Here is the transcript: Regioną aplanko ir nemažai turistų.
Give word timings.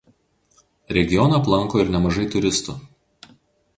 Regioną 0.97 1.37
aplanko 1.39 1.83
ir 1.83 1.93
nemažai 1.97 2.25
turistų. 2.37 2.77